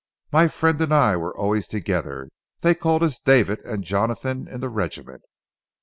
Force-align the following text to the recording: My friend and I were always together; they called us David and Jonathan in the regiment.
My 0.31 0.47
friend 0.47 0.81
and 0.81 0.91
I 0.91 1.15
were 1.15 1.37
always 1.37 1.67
together; 1.67 2.29
they 2.61 2.73
called 2.73 3.03
us 3.03 3.19
David 3.19 3.59
and 3.63 3.83
Jonathan 3.83 4.47
in 4.47 4.59
the 4.59 4.67
regiment. 4.67 5.21